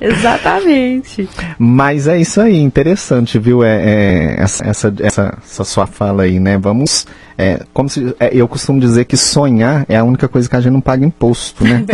Exatamente. 0.00 1.28
Mas 1.58 2.06
é 2.06 2.18
isso 2.18 2.40
aí, 2.40 2.60
interessante, 2.60 3.38
viu? 3.46 3.62
É, 3.62 3.76
é 3.76 4.34
essa, 4.38 4.66
essa, 4.66 4.94
essa, 5.00 5.64
sua 5.64 5.86
fala 5.86 6.24
aí, 6.24 6.40
né? 6.40 6.58
Vamos. 6.58 7.06
É, 7.38 7.62
como 7.72 7.88
se, 7.88 8.14
é, 8.18 8.30
eu 8.32 8.48
costumo 8.48 8.80
dizer 8.80 9.04
que 9.04 9.16
sonhar 9.16 9.84
é 9.88 9.96
a 9.96 10.02
única 10.02 10.26
coisa 10.26 10.48
que 10.48 10.56
a 10.56 10.60
gente 10.60 10.72
não 10.72 10.80
paga 10.80 11.04
imposto, 11.04 11.62
né? 11.64 11.84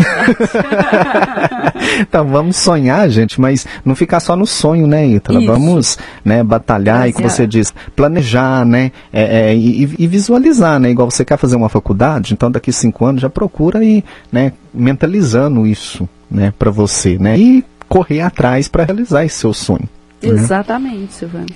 então 2.00 2.24
vamos 2.26 2.56
sonhar, 2.56 3.10
gente, 3.10 3.40
mas 3.40 3.66
não 3.84 3.94
ficar 3.94 4.20
só 4.20 4.36
no 4.36 4.46
sonho, 4.46 4.86
né, 4.86 5.04
Ítala? 5.06 5.44
Vamos 5.44 5.98
né, 6.24 6.44
batalhar 6.44 7.08
e, 7.08 7.12
como 7.12 7.28
você 7.28 7.46
diz, 7.46 7.74
planejar, 7.94 8.64
né? 8.64 8.92
É, 9.12 9.50
é, 9.50 9.54
e, 9.54 9.94
e, 9.98 10.06
visualizar, 10.06 10.78
né? 10.78 10.90
Igual 10.90 11.10
você 11.10 11.24
quer 11.24 11.36
fazer 11.36 11.56
uma 11.56 11.68
faculdade, 11.68 12.32
então 12.32 12.50
daqui 12.50 12.72
cinco 12.72 13.04
anos 13.04 13.20
já 13.20 13.28
procura 13.28 13.84
ir, 13.84 14.04
né, 14.30 14.52
mentalizando 14.72 15.66
isso, 15.66 16.08
né, 16.30 16.52
para 16.56 16.70
você, 16.70 17.18
né? 17.18 17.36
E 17.36 17.64
correr 17.88 18.20
atrás 18.20 18.68
para 18.68 18.84
realizar 18.84 19.24
esse 19.24 19.38
seu 19.38 19.52
sonho. 19.52 19.88
Né? 20.22 20.32
Exatamente, 20.32 21.14
Silvana. 21.14 21.46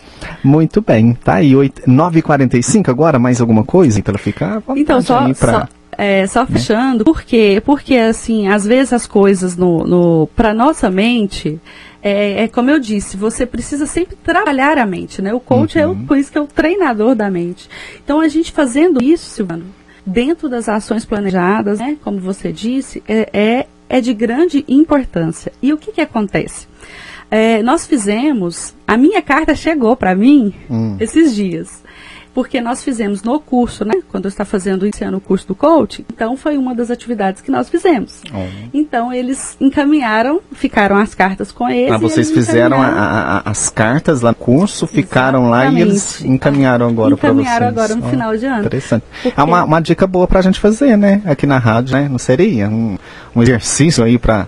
Muito 0.42 0.80
bem. 0.80 1.14
Tá 1.14 1.35
aí, 1.35 1.52
9h45 1.52 2.88
agora, 2.88 3.18
mais 3.18 3.40
alguma 3.40 3.64
coisa 3.64 4.02
para 4.02 4.18
ficar? 4.18 4.62
Então, 4.76 5.00
só, 5.00 5.32
pra... 5.35 5.52
só, 5.52 5.68
é, 5.99 6.26
só 6.26 6.40
né? 6.40 6.46
fechando, 6.52 7.04
por 7.04 7.23
quê? 7.23 7.62
Porque, 7.64 7.96
assim, 7.96 8.49
às 8.49 8.64
vezes 8.64 8.92
as 8.92 9.06
coisas 9.06 9.56
no, 9.56 9.85
no 9.85 10.26
para 10.35 10.52
nossa 10.52 10.90
mente, 10.90 11.61
é, 12.02 12.44
é, 12.44 12.49
como 12.49 12.70
eu 12.70 12.78
disse, 12.78 13.16
você 13.16 13.46
precisa 13.46 13.87
sempre 13.87 14.16
trabalhar 14.16 14.78
a 14.78 14.87
mente, 14.87 15.23
né? 15.23 15.32
O 15.32 15.40
coach 15.40 15.76
uhum. 15.76 15.85
é 15.85 15.87
o, 15.87 15.90
uhum. 15.90 16.06
por 16.06 16.16
isso 16.16 16.30
que 16.30 16.38
é 16.38 16.40
o 16.40 16.46
treinador 16.46 17.14
da 17.14 17.30
mente. 17.30 17.68
Então, 18.04 18.20
a 18.20 18.28
gente 18.28 18.52
fazendo 18.52 19.02
isso, 19.02 19.30
Silvano, 19.30 19.64
dentro 20.04 20.49
das 20.49 20.68
ações 20.68 21.04
planejadas, 21.04 21.80
né? 21.80 21.96
Como 22.04 22.20
você 22.20 22.52
disse, 22.52 23.02
é, 23.08 23.28
é, 23.32 23.66
é 23.88 24.00
de 24.00 24.14
grande 24.14 24.64
importância. 24.68 25.52
E 25.62 25.73
o 25.73 25.78
que 25.78 25.92
que 25.92 26.00
acontece? 26.00 26.68
É, 27.30 27.62
nós 27.62 27.87
fizemos, 27.87 28.75
a 28.87 28.97
minha 28.97 29.21
carta 29.21 29.54
chegou 29.54 29.97
para 29.97 30.14
mim 30.14 30.54
hum. 30.71 30.97
esses 31.00 31.35
dias, 31.35 31.83
porque 32.37 32.61
nós 32.61 32.85
fizemos 32.85 33.23
no 33.23 33.40
curso, 33.40 33.83
né? 33.83 33.95
Quando 34.11 34.26
eu 34.26 34.28
estava 34.28 34.49
fazendo, 34.49 34.85
iniciando 34.85 35.16
o 35.16 35.21
curso 35.23 35.49
do 35.49 35.54
coaching, 35.54 36.04
então 36.12 36.37
foi 36.37 36.59
uma 36.59 36.75
das 36.75 36.90
atividades 36.90 37.40
que 37.40 37.50
nós 37.50 37.71
fizemos. 37.71 38.21
Hum. 38.30 38.68
Então 38.75 39.11
eles 39.11 39.56
encaminharam, 39.59 40.40
ficaram 40.52 40.99
as 40.99 41.14
cartas 41.14 41.50
com 41.50 41.66
eles. 41.66 41.92
Ah, 41.92 41.97
vocês 41.97 42.30
eles 42.30 42.47
fizeram 42.47 42.80
a, 42.80 42.88
a, 42.88 43.50
as 43.50 43.71
cartas 43.71 44.21
lá 44.21 44.33
no 44.33 44.35
curso, 44.35 44.87
ficaram 44.87 45.47
Exatamente. 45.47 45.73
lá 45.73 45.80
e 45.80 45.83
eles 45.83 46.25
encaminharam 46.26 46.88
agora 46.88 47.16
para 47.16 47.33
vocês. 47.33 47.40
Encaminharam 47.40 47.68
agora 47.68 47.95
no 47.97 48.06
oh, 48.06 48.11
final 48.11 48.37
de 48.37 48.45
ano. 48.45 48.66
Interessante. 48.66 49.04
Porque... 49.23 49.40
É 49.40 49.42
uma, 49.42 49.64
uma 49.64 49.80
dica 49.80 50.06
boa 50.06 50.28
para 50.28 50.40
a 50.40 50.42
gente 50.42 50.61
fazer, 50.61 50.95
né? 50.99 51.23
Aqui 51.25 51.47
na 51.47 51.56
rádio, 51.56 51.97
né? 51.97 52.06
Não 52.06 52.18
seria? 52.18 52.68
Um, 52.68 52.99
um 53.35 53.42
exercício 53.42 54.04
aí 54.04 54.18
para 54.18 54.47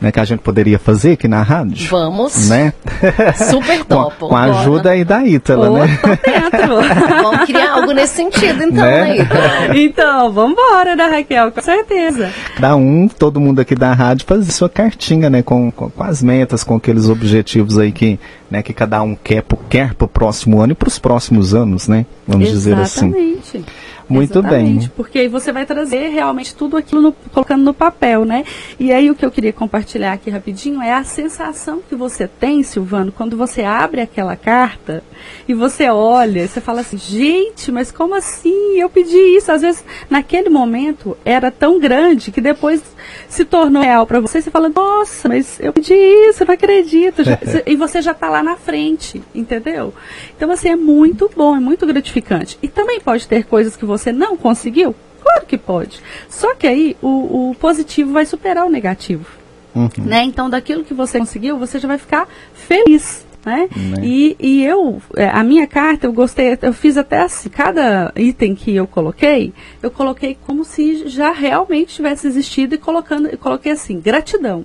né, 0.00 0.12
que 0.12 0.20
a 0.20 0.24
gente 0.24 0.40
poderia 0.40 0.78
fazer 0.78 1.12
aqui 1.12 1.28
na 1.28 1.42
rádio. 1.42 1.88
Vamos. 1.88 2.48
Né? 2.48 2.72
Super 3.50 3.84
top. 3.84 4.16
com, 4.18 4.28
com 4.28 4.36
a 4.36 4.44
ajuda 4.44 4.90
aí 4.90 5.04
da 5.04 5.24
Ítala, 5.24 5.70
né? 5.70 5.98
vamos 7.22 7.46
criar 7.46 7.72
algo 7.72 7.92
nesse 7.92 8.16
sentido, 8.16 8.62
então, 8.62 8.84
né? 8.84 9.18
Ítala. 9.18 9.76
Então, 9.78 10.32
vamos 10.32 10.52
embora, 10.52 10.96
né, 10.96 11.06
Raquel? 11.06 11.52
Com 11.52 11.62
certeza. 11.62 12.30
Dá 12.58 12.76
um, 12.76 13.08
todo 13.08 13.40
mundo 13.40 13.60
aqui 13.60 13.74
da 13.74 13.92
rádio 13.92 14.26
fazer 14.26 14.50
sua 14.52 14.68
cartinha, 14.68 15.30
né? 15.30 15.42
Com, 15.42 15.70
com, 15.70 15.90
com 15.90 16.02
as 16.02 16.22
metas, 16.22 16.62
com 16.62 16.76
aqueles 16.76 17.08
objetivos 17.08 17.78
aí 17.78 17.92
que, 17.92 18.18
né, 18.50 18.62
que 18.62 18.72
cada 18.72 19.02
um 19.02 19.14
quer, 19.14 19.44
quer 19.68 19.94
para 19.94 20.04
o 20.04 20.08
próximo 20.08 20.60
ano 20.60 20.72
e 20.72 20.74
para 20.74 20.88
os 20.88 20.98
próximos 20.98 21.54
anos, 21.54 21.88
né? 21.88 22.06
Vamos 22.26 22.48
Exatamente. 22.48 22.52
dizer 22.52 22.78
assim. 22.78 23.06
Exatamente. 23.06 23.64
Muito 24.08 24.38
Exatamente, 24.38 24.78
bem. 24.78 24.92
Porque 24.96 25.18
aí 25.18 25.28
você 25.28 25.50
vai 25.50 25.66
trazer 25.66 26.08
realmente 26.10 26.54
tudo 26.54 26.76
aquilo 26.76 27.02
no, 27.02 27.12
colocando 27.12 27.64
no 27.64 27.74
papel, 27.74 28.24
né? 28.24 28.44
E 28.78 28.92
aí 28.92 29.10
o 29.10 29.16
que 29.16 29.26
eu 29.26 29.30
queria 29.32 29.52
compartilhar 29.52 30.12
aqui 30.12 30.30
rapidinho 30.30 30.80
é 30.80 30.92
a 30.92 31.02
sensação 31.02 31.82
que 31.86 31.96
você 31.96 32.28
tem, 32.28 32.62
Silvano, 32.62 33.10
quando 33.10 33.36
você 33.36 33.62
abre 33.62 34.00
aquela 34.00 34.36
carta 34.36 35.02
e 35.48 35.54
você 35.54 35.88
olha, 35.88 36.46
você 36.46 36.60
fala 36.60 36.82
assim, 36.82 36.96
gente, 36.96 37.72
mas 37.72 37.90
como 37.90 38.14
assim? 38.14 38.78
Eu 38.78 38.88
pedi 38.88 39.16
isso. 39.36 39.50
Às 39.50 39.62
vezes, 39.62 39.84
naquele 40.08 40.48
momento, 40.48 41.16
era 41.24 41.50
tão 41.50 41.80
grande 41.80 42.30
que 42.30 42.40
depois 42.40 42.82
se 43.28 43.44
tornou 43.44 43.82
real 43.82 44.06
para 44.06 44.20
você. 44.20 44.40
Você 44.40 44.50
fala, 44.52 44.68
nossa, 44.68 45.28
mas 45.28 45.58
eu 45.58 45.72
pedi 45.72 45.94
isso, 45.94 46.44
eu 46.44 46.46
não 46.46 46.54
acredito. 46.54 47.22
e 47.66 47.74
você 47.74 48.00
já 48.00 48.12
está 48.12 48.28
lá 48.28 48.35
na 48.42 48.56
frente, 48.56 49.22
entendeu? 49.34 49.92
Então, 50.36 50.50
assim, 50.50 50.68
é 50.68 50.76
muito 50.76 51.30
bom, 51.36 51.56
é 51.56 51.60
muito 51.60 51.86
gratificante. 51.86 52.58
E 52.62 52.68
também 52.68 53.00
pode 53.00 53.26
ter 53.26 53.44
coisas 53.44 53.76
que 53.76 53.84
você 53.84 54.06
você 54.06 54.12
não 54.12 54.36
conseguiu? 54.36 54.94
Claro 55.22 55.46
que 55.46 55.58
pode. 55.58 56.00
Só 56.28 56.54
que 56.54 56.66
aí 56.66 56.96
o, 57.02 57.50
o 57.50 57.54
positivo 57.56 58.12
vai 58.12 58.24
superar 58.24 58.64
o 58.64 58.70
negativo. 58.70 59.26
Uhum. 59.74 59.90
Né? 59.98 60.22
Então, 60.22 60.48
daquilo 60.48 60.84
que 60.84 60.94
você 60.94 61.18
conseguiu, 61.18 61.58
você 61.58 61.78
já 61.78 61.88
vai 61.88 61.98
ficar 61.98 62.28
feliz. 62.54 63.26
Né? 63.44 63.68
né? 63.76 64.02
E, 64.02 64.36
e 64.38 64.64
eu, 64.64 65.00
é, 65.16 65.28
a 65.28 65.42
minha 65.42 65.66
carta, 65.66 66.06
eu 66.06 66.12
gostei, 66.12 66.58
eu 66.62 66.72
fiz 66.72 66.96
até 66.96 67.20
assim, 67.20 67.48
cada 67.48 68.12
item 68.16 68.54
que 68.54 68.74
eu 68.74 68.86
coloquei, 68.86 69.52
eu 69.80 69.90
coloquei 69.90 70.36
como 70.46 70.64
se 70.64 71.08
já 71.08 71.30
realmente 71.30 71.94
tivesse 71.94 72.26
existido 72.26 72.74
e 72.74 72.78
colocando, 72.78 73.28
eu 73.28 73.38
coloquei 73.38 73.72
assim, 73.72 74.00
gratidão. 74.00 74.64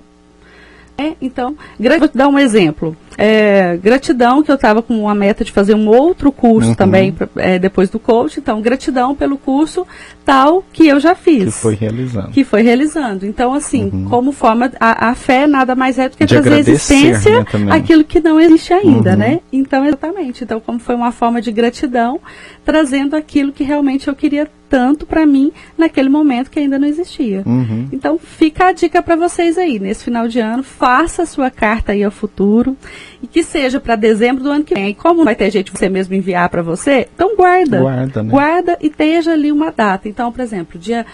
É, 0.98 1.14
então, 1.20 1.56
vou 1.98 2.08
te 2.08 2.16
dar 2.16 2.28
um 2.28 2.38
exemplo. 2.38 2.96
É, 3.18 3.76
gratidão, 3.76 4.42
que 4.42 4.50
eu 4.50 4.54
estava 4.54 4.82
com 4.82 4.98
uma 5.00 5.14
meta 5.14 5.44
de 5.44 5.52
fazer 5.52 5.74
um 5.74 5.88
outro 5.88 6.32
curso 6.32 6.70
uhum. 6.70 6.74
também, 6.74 7.14
é, 7.36 7.58
depois 7.58 7.90
do 7.90 7.98
coach. 7.98 8.38
Então, 8.38 8.60
gratidão 8.60 9.14
pelo 9.14 9.36
curso 9.36 9.86
tal 10.24 10.64
que 10.72 10.86
eu 10.86 10.98
já 11.00 11.14
fiz. 11.14 11.44
Que 11.44 11.50
foi 11.50 11.74
realizando. 11.74 12.30
Que 12.30 12.44
foi 12.44 12.62
realizando. 12.62 13.26
Então, 13.26 13.54
assim, 13.54 13.90
uhum. 13.92 14.04
como 14.08 14.32
forma, 14.32 14.70
a, 14.78 15.10
a, 15.10 15.14
fé 15.14 15.46
nada 15.46 15.74
mais 15.74 15.98
é 15.98 16.08
do 16.08 16.16
que 16.16 16.24
de 16.24 16.34
trazer 16.34 16.58
existência 16.58 17.40
né, 17.40 17.46
aquilo 17.70 18.04
que 18.04 18.20
não 18.20 18.40
existe 18.40 18.72
ainda, 18.72 19.12
uhum. 19.12 19.16
né? 19.16 19.40
Então, 19.52 19.84
exatamente. 19.84 20.44
Então, 20.44 20.60
como 20.60 20.78
foi 20.78 20.94
uma 20.94 21.12
forma 21.12 21.40
de 21.40 21.52
gratidão, 21.52 22.20
trazendo 22.64 23.16
aquilo 23.16 23.52
que 23.52 23.64
realmente 23.64 24.08
eu 24.08 24.14
queria 24.14 24.48
tanto 24.68 25.04
para 25.04 25.26
mim 25.26 25.52
naquele 25.76 26.08
momento 26.08 26.50
que 26.50 26.58
ainda 26.58 26.78
não 26.78 26.88
existia. 26.88 27.42
Uhum. 27.44 27.88
Então, 27.92 28.18
fica 28.18 28.68
a 28.68 28.72
dica 28.72 29.02
para 29.02 29.16
vocês 29.16 29.58
aí, 29.58 29.78
nesse 29.78 30.04
final 30.04 30.26
de 30.26 30.40
ano, 30.40 30.62
faça 30.62 31.24
a 31.24 31.26
sua 31.26 31.50
carta 31.50 31.92
aí 31.92 32.02
ao 32.02 32.10
futuro 32.10 32.74
e 33.22 33.26
que 33.26 33.42
seja 33.42 33.80
para 33.80 33.96
dezembro 33.96 34.42
do 34.42 34.50
ano 34.50 34.64
que 34.64 34.74
vem. 34.74 34.90
E 34.90 34.94
como 34.94 35.24
vai 35.24 35.34
ter 35.34 35.50
gente 35.50 35.72
você 35.72 35.88
mesmo 35.88 36.14
enviar 36.14 36.48
para 36.48 36.62
você, 36.62 37.08
então 37.14 37.36
guarda. 37.36 37.80
Guarda, 37.80 38.22
né? 38.22 38.30
Guarda 38.30 38.78
e 38.80 38.86
esteja 38.86 39.32
ali 39.32 39.50
uma 39.50 39.70
data. 39.70 40.08
Então, 40.08 40.30
por 40.30 40.40
exemplo, 40.40 40.78
dia 40.78 41.06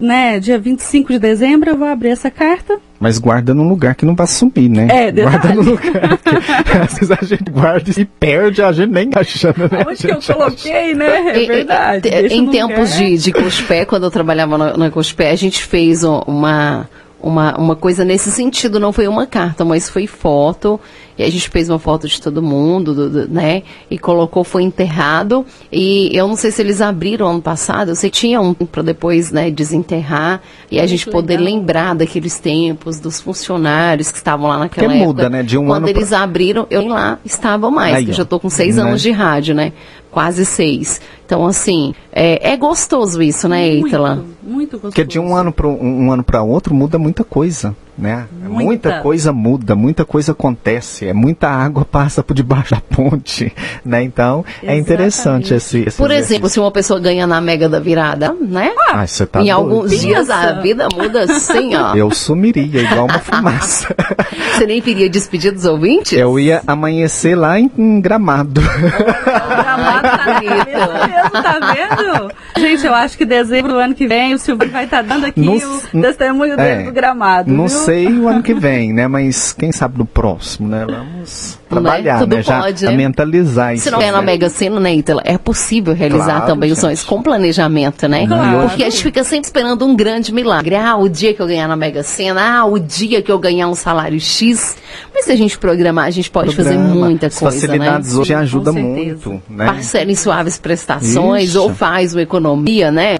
né, 0.00 0.40
dia 0.40 0.58
25 0.58 1.12
de 1.12 1.18
dezembro 1.18 1.70
eu 1.70 1.76
vou 1.76 1.86
abrir 1.86 2.08
essa 2.08 2.30
carta. 2.30 2.78
Mas 2.98 3.18
guarda 3.18 3.54
num 3.54 3.68
lugar 3.68 3.94
que 3.94 4.04
não 4.04 4.14
vai 4.14 4.26
sumir, 4.26 4.68
né? 4.68 4.88
É, 4.90 5.12
detalhe. 5.12 5.38
Guarda 5.38 5.54
num 5.54 5.70
lugar 5.70 6.18
que 6.18 6.76
às 6.82 6.94
vezes 6.94 7.10
a 7.10 7.24
gente 7.24 7.50
guarda 7.50 7.90
e 7.96 8.04
perde, 8.04 8.62
a 8.62 8.72
gente 8.72 8.90
nem 8.90 9.10
achando, 9.14 9.70
né? 9.70 9.84
Onde 9.86 10.06
que 10.06 10.10
eu 10.10 10.34
coloquei, 10.34 10.94
né? 10.94 11.28
É 11.28 11.46
verdade. 11.46 12.08
Em, 12.08 12.38
em 12.38 12.50
tempos 12.50 12.94
de, 12.94 13.18
de 13.18 13.32
Cospé, 13.32 13.84
quando 13.84 14.04
eu 14.04 14.10
trabalhava 14.10 14.56
na, 14.56 14.76
na 14.76 14.90
Cospé, 14.90 15.30
a 15.30 15.36
gente 15.36 15.62
fez 15.62 16.02
uma 16.02 16.88
uma, 17.22 17.56
uma 17.56 17.76
coisa 17.76 18.04
nesse 18.04 18.30
sentido, 18.30 18.80
não 18.80 18.92
foi 18.92 19.06
uma 19.06 19.26
carta, 19.26 19.64
mas 19.64 19.88
foi 19.88 20.06
foto, 20.06 20.80
e 21.18 21.22
a 21.22 21.30
gente 21.30 21.48
fez 21.50 21.68
uma 21.68 21.78
foto 21.78 22.08
de 22.08 22.20
todo 22.20 22.42
mundo, 22.42 22.94
do, 22.94 23.10
do, 23.10 23.28
né, 23.28 23.62
e 23.90 23.98
colocou, 23.98 24.42
foi 24.42 24.62
enterrado, 24.62 25.44
e 25.70 26.10
eu 26.12 26.26
não 26.26 26.36
sei 26.36 26.50
se 26.50 26.62
eles 26.62 26.80
abriram 26.80 27.28
ano 27.28 27.42
passado, 27.42 27.90
eu 27.90 27.96
sei 27.96 28.10
que 28.10 28.18
tinha 28.18 28.40
um 28.40 28.54
para 28.54 28.82
depois, 28.82 29.30
né, 29.30 29.50
desenterrar, 29.50 30.40
e 30.70 30.78
a 30.78 30.82
Muito 30.82 30.90
gente 30.90 31.10
poder 31.10 31.38
legal. 31.38 31.54
lembrar 31.54 31.94
daqueles 31.94 32.38
tempos, 32.38 32.98
dos 32.98 33.20
funcionários 33.20 34.10
que 34.10 34.18
estavam 34.18 34.48
lá 34.48 34.58
naquela 34.58 34.88
que 34.88 34.94
época. 34.94 35.06
muda, 35.06 35.28
né, 35.30 35.42
de 35.42 35.58
um 35.58 35.66
Quando 35.66 35.88
ano 35.88 35.88
eles 35.88 36.08
pra... 36.08 36.22
abriram, 36.22 36.66
eu 36.70 36.86
lá 36.86 37.18
estava 37.24 37.70
mais, 37.70 37.96
Aí, 37.96 38.08
eu 38.08 38.14
já 38.14 38.22
estou 38.22 38.40
com 38.40 38.48
seis 38.48 38.76
né? 38.76 38.82
anos 38.82 39.02
de 39.02 39.10
rádio, 39.10 39.54
né, 39.54 39.72
quase 40.10 40.44
seis. 40.44 41.00
Então, 41.30 41.46
assim, 41.46 41.94
é, 42.12 42.54
é 42.54 42.56
gostoso 42.56 43.22
isso, 43.22 43.48
né? 43.48 43.76
Muito, 43.76 43.96
muito 44.42 44.72
gostoso. 44.72 44.80
Porque 44.82 45.04
de 45.04 45.20
um 45.20 45.36
ano 45.36 45.52
para 45.52 45.68
um, 45.68 46.06
um 46.06 46.12
ano 46.12 46.24
para 46.24 46.42
outro 46.42 46.74
muda 46.74 46.98
muita 46.98 47.22
coisa, 47.22 47.72
né? 47.96 48.26
Muita. 48.32 48.64
Muita 48.64 49.00
coisa 49.00 49.32
muda, 49.32 49.76
muita 49.76 50.04
coisa 50.04 50.32
acontece, 50.32 51.06
é 51.06 51.12
muita 51.12 51.48
água 51.48 51.84
passa 51.88 52.20
por 52.20 52.34
debaixo 52.34 52.72
da 52.74 52.80
ponte, 52.80 53.52
né? 53.84 54.02
Então 54.02 54.44
é 54.60 54.76
interessante 54.76 55.54
esse, 55.54 55.84
esse 55.86 55.96
Por 55.96 56.10
exercício. 56.10 56.34
exemplo, 56.34 56.48
se 56.48 56.58
uma 56.58 56.72
pessoa 56.72 56.98
ganha 56.98 57.28
na 57.28 57.40
Mega 57.40 57.68
da 57.68 57.78
Virada, 57.78 58.34
né? 58.40 58.72
Ah, 58.90 59.06
você 59.06 59.24
tá 59.24 59.40
em 59.40 59.44
doido. 59.44 59.56
alguns 59.56 60.00
dias 60.00 60.28
a 60.30 60.60
vida 60.60 60.88
muda 60.92 61.22
assim, 61.22 61.76
ó. 61.76 61.94
Eu 61.94 62.10
sumiria 62.10 62.82
igual 62.82 63.04
uma 63.06 63.20
fumaça. 63.20 63.94
Você 64.60 64.66
nem 64.66 64.82
queria 64.82 65.08
despedir 65.08 65.52
dos 65.52 65.64
ouvintes? 65.64 66.12
Eu 66.12 66.38
ia 66.38 66.60
amanhecer 66.66 67.34
lá 67.34 67.58
em, 67.58 67.70
em 67.78 68.00
Gramado. 68.00 68.60
O 68.60 69.62
gramado 69.62 70.02
tá 70.02 70.40
Bonito. 70.40 71.19
Mesmo, 71.22 71.42
tá 71.42 71.58
vendo? 71.74 72.32
Gente, 72.58 72.86
eu 72.86 72.94
acho 72.94 73.16
que 73.18 73.24
dezembro 73.24 73.72
do 73.72 73.78
ano 73.78 73.94
que 73.94 74.06
vem 74.06 74.34
o 74.34 74.38
Silvio 74.38 74.68
vai 74.70 74.84
estar 74.84 75.02
dando 75.02 75.26
aqui 75.26 75.40
Não 75.40 75.54
o 75.56 76.02
testemunho 76.02 76.56
dele 76.56 76.82
É, 76.82 76.84
do 76.84 76.92
gramado. 76.92 77.50
Não 77.50 77.66
viu? 77.68 77.78
sei 77.78 78.06
o 78.08 78.28
ano 78.28 78.42
que 78.42 78.54
vem, 78.54 78.92
né? 78.92 79.06
Mas 79.08 79.52
quem 79.52 79.72
sabe 79.72 79.98
no 79.98 80.06
próximo, 80.06 80.68
né? 80.68 80.84
Vamos 80.88 81.58
trabalhar, 81.68 82.18
Tudo 82.20 82.36
né? 82.36 82.42
Já 82.42 82.60
pode, 82.60 82.84
né? 82.84 82.92
mentalizar 82.96 83.74
isso. 83.74 83.84
Se 83.84 83.90
não 83.90 83.98
ganhar 83.98 84.12
na 84.12 84.20
né? 84.20 84.26
Mega 84.26 84.48
Sena, 84.48 84.80
né, 84.80 84.94
Ítala, 84.94 85.22
é 85.24 85.38
possível 85.38 85.94
realizar 85.94 86.24
Claro, 86.36 86.46
também 86.46 86.70
os 86.70 86.76
gente. 86.76 86.84
sonhos 86.84 87.04
com 87.04 87.22
planejamento, 87.22 88.08
né? 88.08 88.26
Claro. 88.26 88.68
Porque 88.68 88.84
a 88.84 88.90
gente 88.90 89.02
fica 89.02 89.22
sempre 89.24 89.46
esperando 89.46 89.84
um 89.86 89.94
grande 89.96 90.32
milagre. 90.32 90.74
Ah, 90.74 90.96
o 90.96 91.08
dia 91.08 91.32
que 91.34 91.40
eu 91.40 91.46
ganhar 91.46 91.68
na 91.68 91.76
Mega 91.76 92.02
Sena, 92.02 92.58
ah, 92.60 92.64
o 92.64 92.78
dia 92.78 93.22
que 93.22 93.30
eu 93.30 93.38
ganhar 93.38 93.68
um 93.68 93.74
salário 93.74 94.20
X. 94.20 94.76
Mas 95.14 95.24
se 95.26 95.32
a 95.32 95.36
gente 95.36 95.58
programar, 95.58 96.06
a 96.06 96.10
gente 96.10 96.30
pode 96.30 96.54
fazer 96.54 96.74
Programa. 96.74 96.94
muita 96.94 97.26
As 97.28 97.38
coisa, 97.38 97.54
né? 97.56 97.60
facilidades 97.68 98.14
hoje 98.16 98.32
Com 98.34 98.38
ajudam 98.40 98.72
certeza. 98.74 99.28
muito, 99.30 99.42
né? 99.48 99.66
Parcela 99.66 100.10
em 100.10 100.14
suaves 100.14 100.58
prestações, 100.58 101.09
Isso. 101.14 101.60
ou 101.62 101.74
faz 101.74 102.14
uma 102.14 102.22
economia, 102.22 102.90
né? 102.90 103.16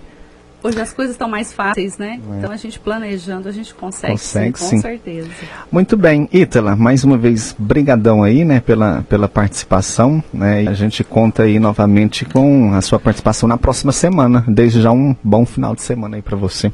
Hoje 0.63 0.79
as 0.79 0.93
coisas 0.93 1.15
estão 1.15 1.27
mais 1.27 1.55
fáceis, 1.55 1.97
né? 1.97 2.21
Então 2.37 2.53
a 2.53 2.57
gente 2.57 2.79
planejando, 2.79 3.49
a 3.49 3.53
gente 3.53 3.73
consegue, 3.75 4.13
É. 4.13 4.17
Consegue, 4.17 4.59
sim, 4.59 4.65
com 4.65 4.71
sim. 4.71 4.81
certeza. 4.81 5.29
Muito 5.73 5.97
bem, 5.97 6.29
Ítala, 6.31 6.77
mais 6.77 7.03
uma 7.03 7.17
vez, 7.17 7.57
brigadão 7.59 8.23
aí, 8.23 8.45
né, 8.45 8.61
pela, 8.61 9.03
pela 9.09 9.27
participação, 9.27 10.23
né, 10.33 10.65
e 10.65 10.69
a 10.69 10.75
gente 10.75 11.03
conta 11.03 11.45
aí 11.45 11.59
novamente 11.59 12.27
com 12.27 12.75
a 12.75 12.83
sua 12.83 12.99
participação 12.99 13.49
na 13.49 13.57
próxima 13.57 13.91
semana, 13.91 14.45
desde 14.47 14.83
já 14.83 14.91
um 14.91 15.17
bom 15.25 15.47
final 15.47 15.75
de 15.75 15.81
semana 15.81 16.17
aí 16.17 16.23
pra 16.23 16.37
você. 16.37 16.71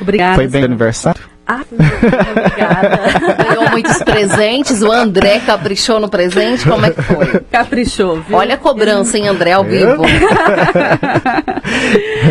Obrigada. 0.00 0.34
Foi 0.34 0.44
bem 0.44 0.52
senhor. 0.52 0.64
aniversário? 0.64 1.31
Ah, 1.46 1.62
obrigada. 1.72 3.00
Ganhou 3.48 3.70
muitos 3.72 3.98
presentes, 4.02 4.80
o 4.80 4.92
André 4.92 5.40
caprichou 5.44 5.98
no 5.98 6.08
presente, 6.08 6.68
como 6.68 6.86
é 6.86 6.90
que 6.90 7.02
foi? 7.02 7.40
Caprichou, 7.50 8.20
viu? 8.20 8.36
Olha 8.36 8.54
a 8.54 8.58
cobrança, 8.58 9.18
hein, 9.18 9.28
André, 9.28 9.52
ao 9.52 9.64
vivo. 9.64 10.02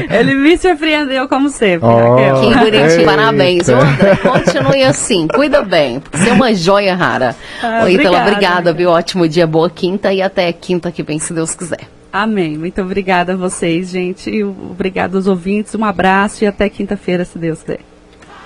Ele 0.09 0.33
me 0.35 0.57
surpreendeu 0.57 1.27
como 1.27 1.49
sempre, 1.49 1.87
Oh. 1.87 2.15
Raquel. 2.15 2.35
Que 2.41 2.55
bonitinho, 2.57 2.89
Eita. 2.99 3.03
parabéns. 3.05 3.69
Ô, 3.69 3.75
André, 3.75 4.15
continue 4.15 4.83
assim, 4.83 5.27
cuida 5.27 5.61
bem, 5.61 5.99
porque 5.99 6.17
você 6.17 6.29
é 6.29 6.33
uma 6.33 6.53
joia 6.55 6.95
rara. 6.95 7.35
Ah, 7.61 7.89
Ítala, 7.89 7.91
obrigada, 7.91 8.21
obrigada, 8.31 8.69
amiga. 8.69 8.73
viu? 8.73 8.89
Ótimo 8.91 9.27
dia, 9.27 9.45
boa 9.45 9.69
quinta 9.69 10.13
e 10.13 10.21
até 10.21 10.51
quinta 10.53 10.89
que 10.91 11.03
vem, 11.03 11.19
se 11.19 11.33
Deus 11.33 11.53
quiser. 11.53 11.81
Amém. 12.13 12.57
Muito 12.57 12.81
obrigada 12.81 13.33
a 13.33 13.35
vocês, 13.37 13.89
gente. 13.89 14.43
Obrigado 14.43 15.15
aos 15.15 15.27
ouvintes. 15.27 15.73
Um 15.75 15.85
abraço 15.85 16.43
e 16.43 16.47
até 16.47 16.67
quinta-feira, 16.69 17.23
se 17.23 17.37
Deus 17.37 17.61
quiser. 17.61 17.79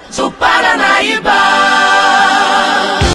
Sou 0.09 0.31
Paranaíba! 0.31 1.84